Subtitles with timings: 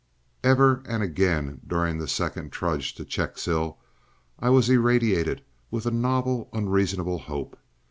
[0.43, 3.77] Ever and again during that second trudge to Checkshill
[4.39, 7.55] I was irradiated with a novel unreasonable hope.